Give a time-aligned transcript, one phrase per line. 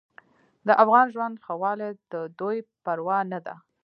[0.67, 3.55] د افغان ژوند ښهوالی د دوی پروا نه ده.